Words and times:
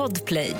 Podplay. 0.00 0.54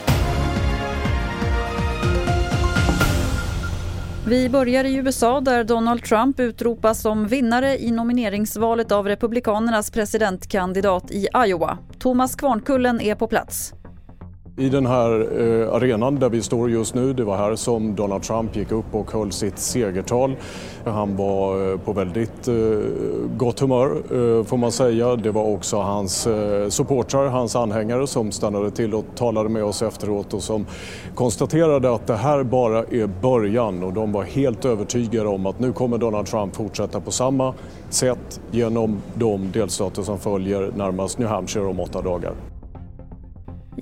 Vi 4.26 4.49
börjar 4.49 4.84
i 4.84 4.94
USA 4.94 5.41
där 5.41 5.65
Donald 5.65 6.02
Trump 6.02 6.41
utropas 6.41 7.00
som 7.00 7.26
vinnare 7.26 7.79
i 7.79 7.91
nomineringsvalet 7.91 8.93
av 8.93 9.07
Republikanernas 9.07 9.91
presidentkandidat 9.91 11.11
i 11.11 11.29
Iowa. 11.46 11.79
Thomas 11.98 12.37
Kvarnkullen 12.37 13.00
är 13.00 13.14
på 13.14 13.27
plats. 13.27 13.75
I 14.57 14.69
den 14.69 14.87
här 14.87 15.11
eh, 15.41 15.75
arenan 15.75 16.19
där 16.19 16.29
vi 16.29 16.43
står 16.43 16.71
just 16.71 16.95
nu, 16.95 17.12
det 17.12 17.25
var 17.25 17.37
här 17.37 17.57
som 17.57 17.95
Donald 17.95 18.23
Trump 18.23 18.57
gick 18.57 18.73
upp 18.73 18.95
och 18.95 19.12
höll 19.12 19.32
sitt 19.32 19.59
segertal. 19.59 20.37
Han 20.85 21.17
var 21.17 21.73
eh, 21.73 21.79
på 21.79 21.93
väldigt 21.93 22.49
eh, 22.49 22.55
gott 23.36 23.61
humör 23.61 23.86
eh, 23.89 24.45
får 24.45 24.57
man 24.57 24.73
säga. 24.73 25.17
Det 25.17 25.31
var 25.31 25.45
också 25.45 25.77
hans 25.77 26.27
eh, 26.27 26.68
supportrar, 26.68 27.27
hans 27.27 27.57
anhängare 27.57 28.07
som 28.07 28.32
stannade 28.32 28.71
till 28.71 28.95
och 28.95 29.05
talade 29.17 29.49
med 29.49 29.64
oss 29.64 29.82
efteråt 29.82 30.35
och 30.35 30.43
som 30.43 30.67
konstaterade 31.14 31.95
att 31.95 32.06
det 32.06 32.16
här 32.16 32.42
bara 32.42 32.78
är 32.78 33.06
början 33.23 33.82
och 33.82 33.92
de 33.92 34.12
var 34.12 34.23
helt 34.23 34.64
övertygade 34.64 35.28
om 35.28 35.46
att 35.46 35.60
nu 35.60 35.73
kommer 35.73 35.98
Donald 35.98 36.26
Trump 36.26 36.56
fortsätta 36.56 37.01
på 37.01 37.10
samma 37.10 37.54
sätt 37.90 38.40
genom 38.51 39.02
de 39.14 39.52
delstater 39.52 40.02
som 40.02 40.18
följer 40.18 40.73
närmast 40.76 41.18
New 41.18 41.28
Hampshire 41.28 41.64
om 41.66 41.80
åtta 41.80 42.02
dagar. 42.02 42.32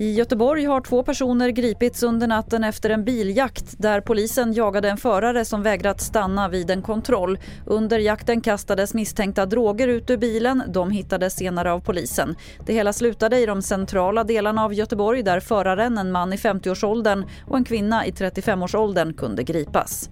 I 0.01 0.11
Göteborg 0.11 0.65
har 0.65 0.81
två 0.81 1.03
personer 1.03 1.49
gripits 1.49 2.03
under 2.03 2.27
natten 2.27 2.63
efter 2.63 2.89
en 2.89 3.05
biljakt 3.05 3.75
där 3.77 4.01
polisen 4.01 4.53
jagade 4.53 4.89
en 4.89 4.97
förare 4.97 5.45
som 5.45 5.63
vägrat 5.63 6.01
stanna 6.01 6.49
vid 6.49 6.71
en 6.71 6.81
kontroll. 6.81 7.39
Under 7.65 7.99
jakten 7.99 8.41
kastades 8.41 8.93
misstänkta 8.93 9.45
droger 9.45 9.87
ut 9.87 10.09
ur 10.09 10.17
bilen. 10.17 10.63
De 10.67 10.91
hittades 10.91 11.35
senare 11.35 11.71
av 11.71 11.79
polisen. 11.79 12.35
Det 12.65 12.73
hela 12.73 12.93
slutade 12.93 13.39
i 13.39 13.45
de 13.45 13.61
centrala 13.61 14.23
delarna 14.23 14.63
av 14.63 14.73
Göteborg 14.73 15.23
där 15.23 15.39
föraren, 15.39 15.97
en 15.97 16.11
man 16.11 16.33
i 16.33 16.35
50-årsåldern 16.35 17.25
och 17.47 17.57
en 17.57 17.63
kvinna 17.63 18.05
i 18.05 18.11
35-årsåldern 18.11 19.13
kunde 19.13 19.43
gripas. 19.43 20.09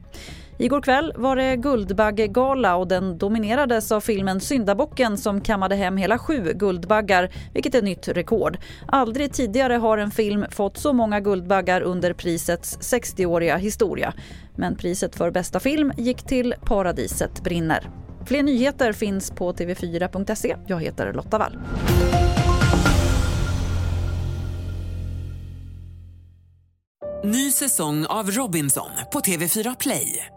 Igår 0.60 0.82
kväll 0.82 1.14
var 1.16 1.36
det 1.36 1.56
Guldbaggegala 1.56 2.76
och 2.76 2.88
den 2.88 3.18
dominerades 3.18 3.92
av 3.92 4.02
filmen 4.02 4.40
Syndabocken 4.40 5.18
som 5.18 5.42
kammade 5.42 5.76
hem 5.76 5.98
hela 5.98 6.20
sju 6.20 6.54
Guldbaggar, 6.56 7.30
vilket 7.54 7.76
är 7.76 7.82
nytt 7.82 8.08
rekord. 8.08 8.58
Aldrig 8.88 9.34
tidigare 9.34 9.74
har 9.74 9.98
en 9.98 10.12
film 10.12 10.46
fått 10.52 10.78
så 10.78 10.94
många 10.94 11.20
Guldbaggar 11.20 11.82
under 11.82 12.14
prisets 12.14 12.78
60-åriga 12.78 13.58
historia. 13.58 14.14
Men 14.56 14.76
priset 14.76 15.16
för 15.16 15.32
bästa 15.32 15.60
film 15.60 15.92
gick 15.98 16.24
till 16.24 16.54
Paradiset 16.66 17.44
brinner. 17.44 17.90
Fler 18.26 18.44
nyheter 18.44 18.94
finns 18.94 19.32
på 19.32 19.54
tv4.se. 19.54 20.56
Jag 20.68 20.82
heter 20.82 21.14
Lotta 21.14 21.38
Wall. 21.38 21.58
Ny 27.24 27.52
säsong 27.52 28.06
av 28.06 28.32
Robinson 28.32 28.90
på 29.14 29.20
TV4 29.20 29.76
Play. 29.80 30.37